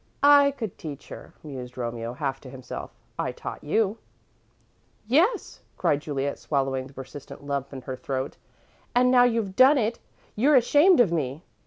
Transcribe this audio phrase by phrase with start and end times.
[0.23, 2.89] "I could teach her," mused Romeo, half to himself.
[3.19, 3.99] "I taught you."
[5.05, 8.35] "Yes," cried Juliet, swallowing the persistent lump in her throat,
[8.95, 9.99] "and now you've done it,
[10.35, 11.43] you're ashamed of me!"